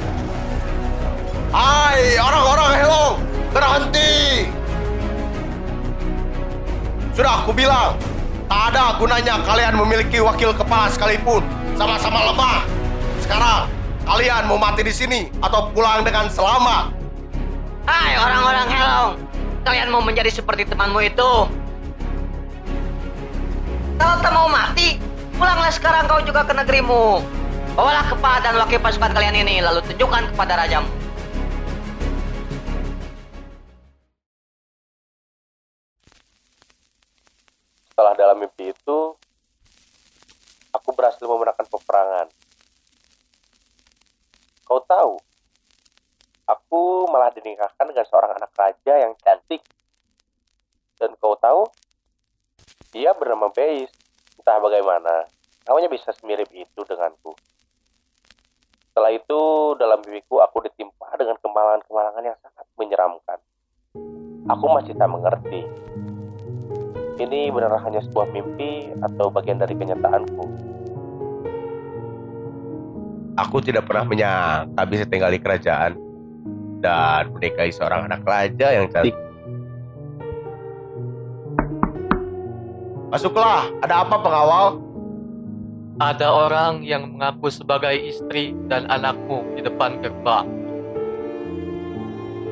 [1.52, 3.16] Hai orang-orang Helong,
[3.52, 4.48] berhenti.
[7.12, 8.00] Sudah aku bilang,
[8.48, 11.44] tak ada gunanya kalian memiliki wakil kepala sekalipun.
[11.76, 12.64] Sama-sama lemah.
[13.20, 13.68] Sekarang,
[14.08, 16.96] kalian mau mati di sini atau pulang dengan selamat?
[17.84, 19.12] Hai orang-orang Helong.
[19.68, 21.32] Kalian mau menjadi seperti temanmu itu?
[23.98, 25.02] Kalau tak mau mati,
[25.34, 27.18] pulanglah sekarang kau juga ke negerimu.
[27.74, 30.90] Bawalah kepala dan wakil pasukan kalian ini, lalu tunjukkan kepada rajamu.
[37.90, 38.98] Setelah dalam mimpi itu,
[40.70, 42.30] aku berhasil memenangkan peperangan.
[44.62, 45.18] Kau tahu,
[46.46, 49.66] aku malah dinikahkan dengan seorang anak raja yang cantik.
[51.02, 51.66] Dan kau tahu,
[52.92, 53.92] dia bernama Beis.
[54.40, 55.28] Entah bagaimana,
[55.68, 57.36] namanya bisa semirip itu denganku.
[58.90, 59.40] Setelah itu,
[59.76, 63.40] dalam mimpiku aku ditimpa dengan kemalangan-kemalangan yang sangat menyeramkan.
[64.48, 65.62] Aku masih tak mengerti.
[67.18, 70.46] Ini benar hanya sebuah mimpi atau bagian dari kenyataanku.
[73.38, 75.94] Aku tidak pernah menyangka bisa tinggal di kerajaan
[76.82, 79.27] dan menikahi seorang anak raja yang cantik.
[83.08, 84.84] Masuklah, ada apa pengawal?
[85.98, 90.46] Ada orang yang mengaku sebagai istri dan anakmu di depan gerbang.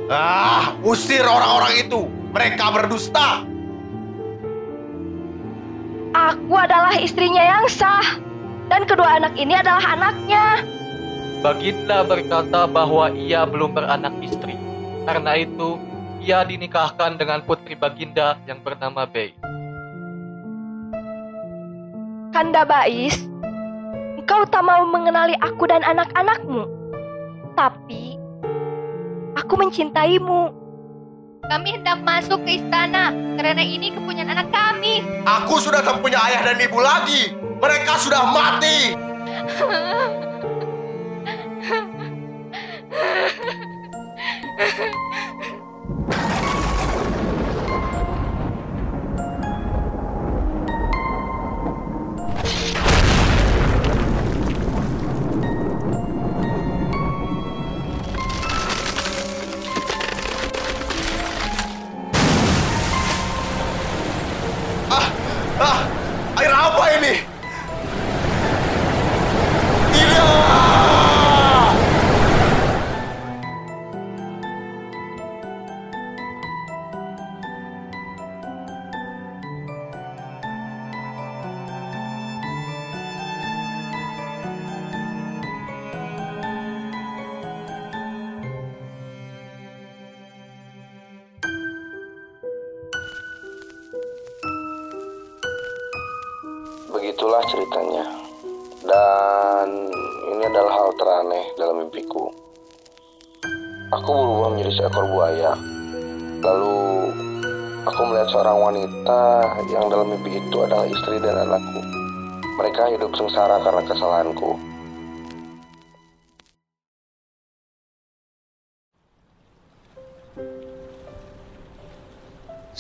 [0.07, 2.07] Ah, usir orang-orang itu.
[2.31, 3.43] Mereka berdusta.
[6.15, 8.15] Aku adalah istrinya yang sah.
[8.71, 10.63] Dan kedua anak ini adalah anaknya.
[11.43, 14.55] Baginda berkata bahwa ia belum beranak istri.
[15.03, 15.77] Karena itu,
[16.23, 19.35] ia dinikahkan dengan putri Baginda yang bernama Bei.
[22.35, 23.15] Kanda Bais,
[24.19, 26.67] engkau tak mau mengenali aku dan anak-anakmu.
[27.55, 28.19] Tapi,
[29.39, 30.51] aku mencintaimu.
[31.47, 34.99] Kami hendak masuk ke istana karena ini kepunyaan anak kami.
[35.23, 37.31] Aku sudah tak punya ayah dan ibu lagi.
[37.39, 38.99] Mereka sudah mati.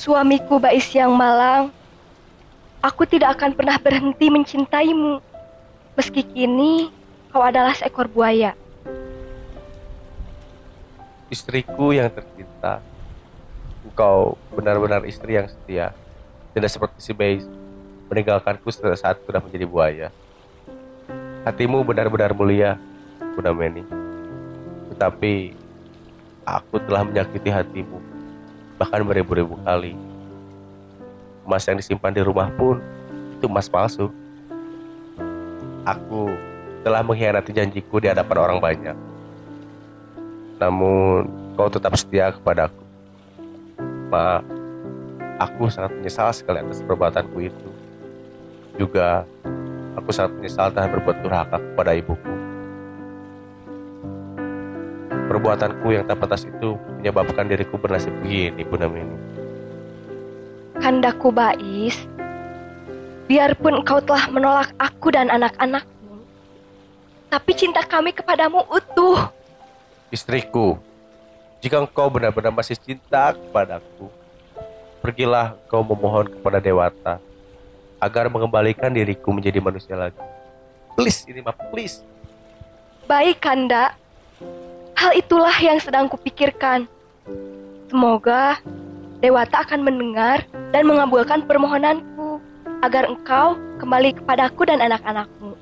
[0.05, 1.73] Suamiku Bais yang malang,
[2.77, 5.17] aku tidak akan pernah berhenti mencintaimu.
[5.97, 6.93] Meski kini
[7.33, 8.53] kau adalah seekor buaya.
[11.33, 12.85] Istriku yang tercinta,
[13.81, 15.89] engkau benar-benar istri yang setia.
[16.53, 17.49] Tidak seperti si Beis,
[18.05, 20.07] meninggalkanku saat sudah menjadi buaya.
[21.49, 22.77] Hatimu benar-benar mulia,
[23.33, 23.81] Bunda Meni.
[24.93, 25.33] Tetapi
[26.45, 27.97] aku telah menyakiti hatimu,
[28.75, 29.95] bahkan beribu-ribu kali.
[31.45, 32.81] Emas yang disimpan di rumah pun
[33.37, 34.11] itu emas palsu.
[35.85, 36.33] Aku
[36.81, 38.97] telah mengkhianati janjiku di hadapan orang banyak.
[40.57, 42.83] Namun kau tetap setia kepadaku.
[44.09, 44.45] Maaf,
[45.37, 47.69] aku sangat menyesal sekali atas perbuatanku itu.
[48.75, 49.23] Juga
[49.95, 52.33] aku sangat menyesal telah berbuat durhaka kepada ibuku.
[55.25, 59.13] Perbuatanku yang tak pantas itu menyebabkan diriku bernasib begini, Bunda Meni.
[60.81, 61.93] Kandaku Bais,
[63.29, 66.25] biarpun engkau telah menolak aku dan anak-anakmu,
[67.29, 69.29] tapi cinta kami kepadamu utuh.
[70.09, 70.81] Istriku,
[71.61, 74.09] jika engkau benar-benar masih cinta kepadaku,
[75.05, 77.21] pergilah kau memohon kepada Dewata
[78.01, 80.17] agar mengembalikan diriku menjadi manusia lagi.
[80.97, 82.01] Please, ini mah please.
[83.05, 83.93] Baik, Kanda.
[84.97, 86.89] Hal itulah yang sedang kupikirkan.
[87.89, 88.59] Semoga
[89.23, 92.37] Dewata akan mendengar dan mengabulkan permohonanku
[92.83, 95.54] agar engkau kembali kepadaku dan anak-anakmu.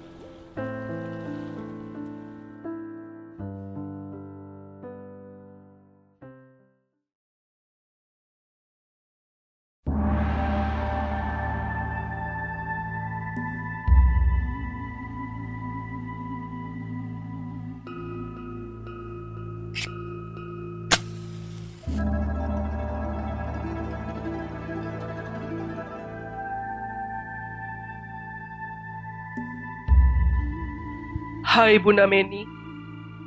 [31.53, 32.49] Hai Bunda Meni,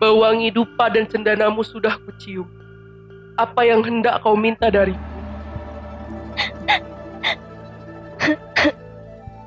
[0.03, 2.51] Bawangi dupa dan cendanamu sudah kucium.
[3.39, 4.99] Apa yang hendak kau minta dariku?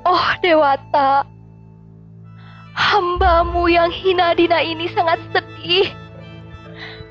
[0.00, 1.28] Oh Dewata,
[2.72, 5.92] hambamu yang hina dina ini sangat sedih.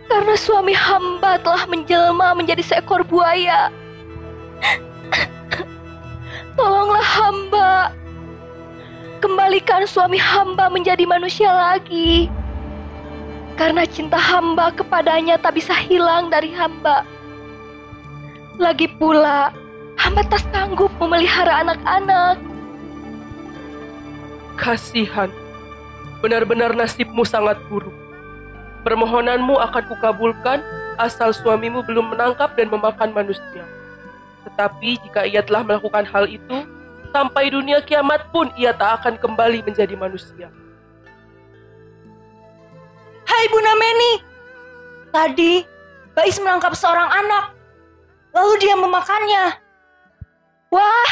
[0.09, 3.69] Karena suami hamba telah menjelma menjadi seekor buaya.
[6.57, 7.93] Tolonglah hamba.
[9.19, 12.31] Kembalikan suami hamba menjadi manusia lagi
[13.59, 17.03] karena cinta hamba kepadanya tak bisa hilang dari hamba.
[18.55, 19.51] Lagi pula,
[19.99, 22.39] hamba tak sanggup memelihara anak-anak.
[24.55, 25.27] Kasihan,
[26.23, 27.95] benar-benar nasibmu sangat buruk.
[28.87, 30.63] Permohonanmu akan kukabulkan
[30.95, 33.67] asal suamimu belum menangkap dan memakan manusia.
[34.47, 36.63] Tetapi jika ia telah melakukan hal itu,
[37.09, 40.53] sampai dunia kiamat pun ia tak akan kembali menjadi manusia.
[43.25, 44.13] Hai Bunda Meni,
[45.13, 45.53] tadi
[46.17, 47.55] Bais menangkap seorang anak,
[48.35, 49.55] lalu dia memakannya.
[50.69, 51.11] Wah,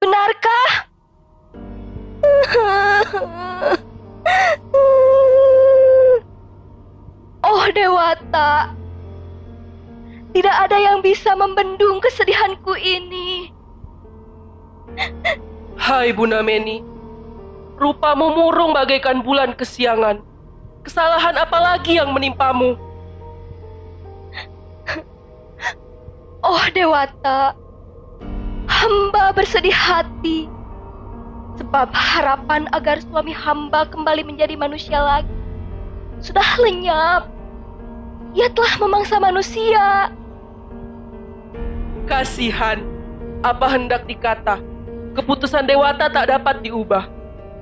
[0.00, 0.70] benarkah?
[7.44, 8.72] Oh Dewata,
[10.32, 13.53] tidak ada yang bisa membendung kesedihanku ini.
[15.74, 16.80] Hai Bunda Meni,
[17.76, 20.20] rupamu murung bagaikan bulan kesiangan.
[20.84, 22.76] Kesalahan apa lagi yang menimpamu?
[26.44, 27.56] Oh Dewata,
[28.68, 30.44] hamba bersedih hati
[31.56, 35.32] sebab harapan agar suami hamba kembali menjadi manusia lagi
[36.20, 37.32] sudah lenyap.
[38.34, 40.10] Ia telah memangsa manusia.
[42.04, 42.82] Kasihan,
[43.40, 44.73] apa hendak dikata?
[45.14, 47.06] Keputusan Dewata tak dapat diubah.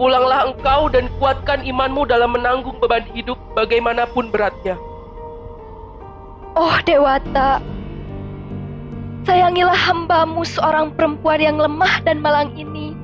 [0.00, 4.80] Pulanglah engkau dan kuatkan imanmu dalam menanggung beban hidup bagaimanapun beratnya.
[6.56, 7.60] Oh Dewata,
[9.28, 12.96] sayangilah hambamu seorang perempuan yang lemah dan malang ini.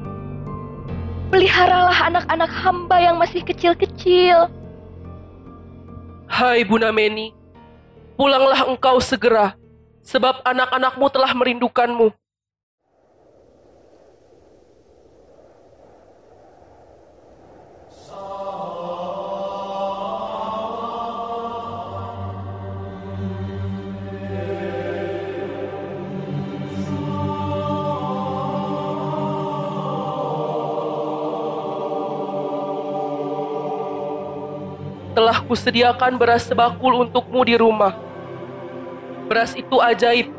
[1.28, 4.48] Peliharalah anak-anak hamba yang masih kecil-kecil.
[6.24, 7.36] Hai Bunda Meni,
[8.16, 9.52] pulanglah engkau segera,
[10.00, 12.16] sebab anak-anakmu telah merindukanmu.
[35.28, 37.92] Telah kusediakan beras sebakul untukmu di rumah.
[39.28, 40.32] Beras itu ajaib.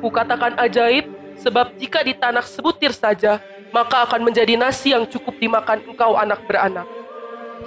[0.00, 3.36] Kukatakan ajaib sebab jika ditanak sebutir saja,
[3.68, 6.88] maka akan menjadi nasi yang cukup dimakan engkau anak beranak.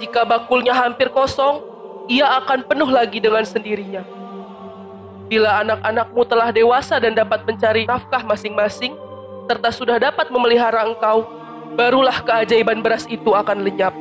[0.02, 1.62] Jika bakulnya hampir kosong,
[2.10, 4.02] ia akan penuh lagi dengan sendirinya.
[5.30, 8.98] Bila anak-anakmu telah dewasa dan dapat mencari nafkah masing-masing,
[9.46, 11.22] serta sudah dapat memelihara engkau,
[11.78, 13.94] barulah keajaiban beras itu akan lenyap.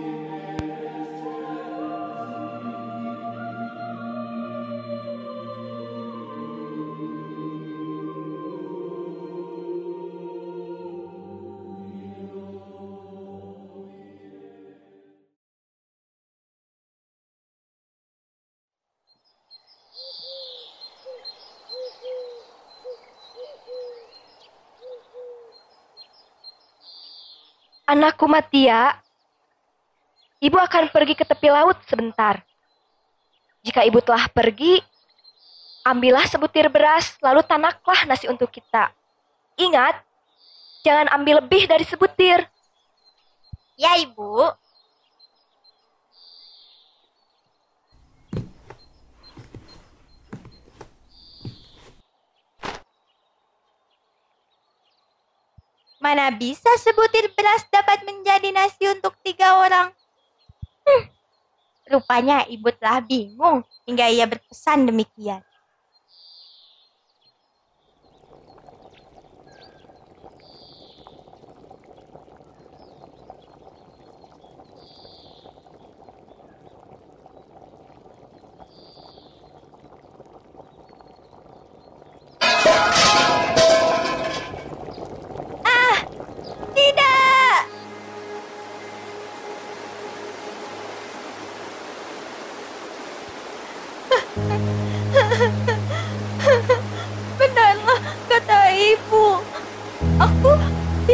[27.93, 28.97] Anakku Matia,
[30.41, 32.41] ibu akan pergi ke tepi laut sebentar.
[33.61, 34.81] Jika ibu telah pergi,
[35.85, 38.89] ambillah sebutir beras, lalu tanaklah nasi untuk kita.
[39.61, 39.93] Ingat,
[40.81, 42.41] jangan ambil lebih dari sebutir.
[43.77, 44.57] Ya, Ibu.
[56.03, 59.87] Mana bisa sebutir beras dapat menjadi nasi untuk tiga orang?
[60.83, 61.03] Hmm,
[61.87, 65.39] rupanya ibu telah bingung hingga ia berpesan demikian.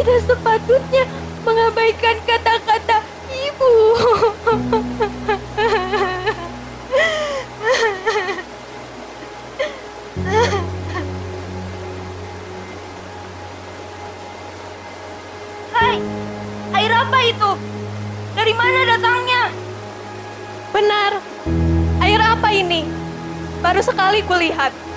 [0.09, 1.05] tidak sepatutnya
[1.45, 2.97] mengabaikan kata-kata
[3.29, 3.73] ibu.
[15.77, 16.01] Hai,
[16.73, 17.51] air apa itu?
[18.33, 19.53] Dari mana datangnya?
[20.73, 21.21] Benar,
[22.01, 22.81] air apa ini?
[23.61, 24.88] Baru sekali kulihat.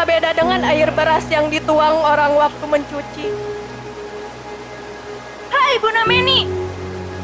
[0.00, 3.28] Tak beda dengan air beras yang dituang orang waktu mencuci.
[5.52, 6.48] Hai Bu Nameni,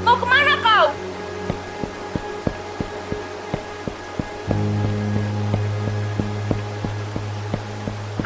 [0.04, 0.92] mau ke mana kau?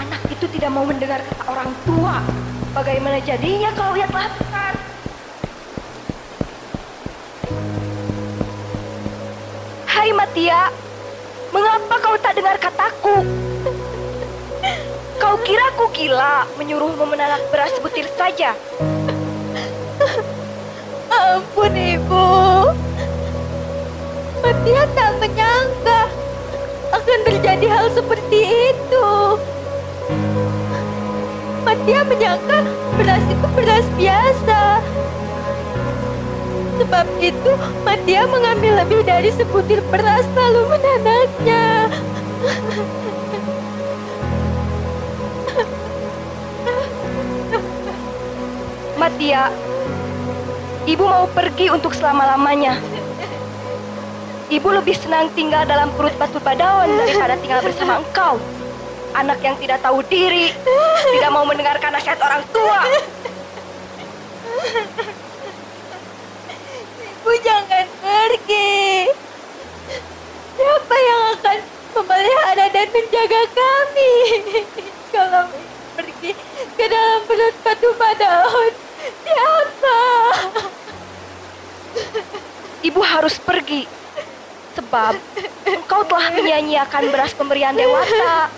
[0.02, 2.18] Anak itu tidak mau mendengar kata orang tua.
[2.74, 4.74] Bagaimana jadinya kalau ia besar?
[9.86, 10.74] Hai Matia,
[11.54, 13.39] mengapa kau tak dengar kataku?
[15.40, 18.52] Kira aku gila menyuruhmu menanak beras sebutir saja?
[21.20, 22.28] Ampun ibu.
[24.40, 26.00] Matia tak menyangka
[26.92, 28.40] akan terjadi hal seperti
[28.72, 29.08] itu.
[31.64, 32.60] Matia menyangka
[33.00, 34.62] beras itu beras biasa.
[36.80, 37.52] Sebab itu
[37.84, 41.88] Matia mengambil lebih dari sebutir beras lalu menanaknya.
[49.20, 52.80] Ibu mau pergi untuk selama-lamanya.
[54.48, 58.40] Ibu lebih senang tinggal dalam perut batu badawan daripada tinggal bersama engkau.
[59.12, 60.48] Anak yang tidak tahu diri,
[61.12, 62.80] tidak mau mendengarkan nasihat orang tua.
[67.20, 69.04] Ibu jangan pergi.
[70.56, 71.58] Siapa yang akan
[71.92, 74.12] memelihara dan menjaga kami?
[75.12, 75.44] Kalau
[75.92, 76.32] pergi
[76.72, 78.72] ke dalam perut batu badaun,
[79.24, 79.98] siapa?
[82.80, 83.84] Ibu harus pergi.
[84.78, 85.18] Sebab
[85.66, 88.48] engkau telah menyia-nyiakan beras pemberian dewata.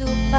[0.00, 0.29] Supaya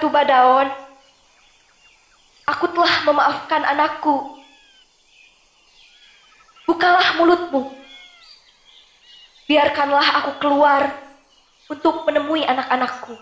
[0.00, 0.64] Batu Badaon,
[2.48, 4.32] aku telah memaafkan anakku.
[6.64, 7.68] Bukalah mulutmu.
[9.44, 10.88] Biarkanlah aku keluar
[11.68, 13.12] untuk menemui anak-anakku.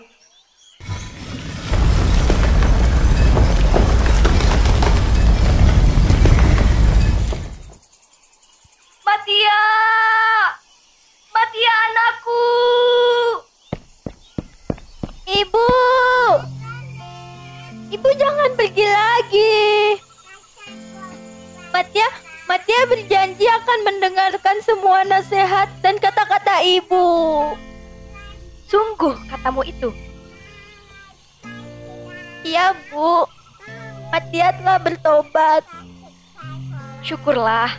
[9.03, 9.63] Matia!
[11.35, 12.43] Matia anakku!
[15.27, 15.67] Ibu!
[17.89, 19.57] Ibu jangan pergi lagi.
[21.73, 22.09] Matia,
[22.45, 27.05] Matia berjanji akan mendengarkan semua nasihat dan kata-kata ibu.
[28.69, 29.89] Sungguh katamu itu.
[32.45, 33.25] Iya, Bu.
[34.13, 35.65] Matia telah bertobat.
[37.01, 37.73] Syukurlah.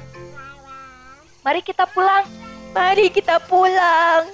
[1.47, 2.27] Mari kita pulang.
[2.75, 4.27] Mari kita pulang.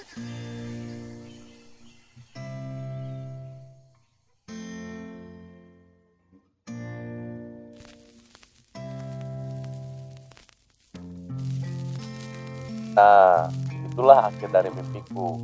[12.97, 13.53] Nah,
[13.93, 15.37] itulah akhir dari mimpiku.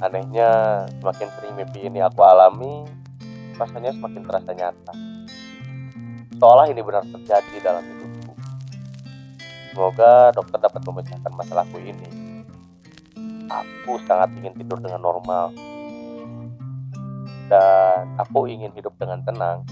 [0.00, 2.86] Anehnya, semakin sering mimpi ini aku alami,
[3.58, 4.94] rasanya semakin terasa nyata.
[6.40, 8.32] Seolah ini benar terjadi dalam hidupku.
[9.74, 12.08] Semoga dokter dapat memecahkan masalahku ini.
[13.50, 15.52] Aku sangat ingin tidur dengan normal.
[17.50, 19.66] Dan aku ingin hidup dengan tenang.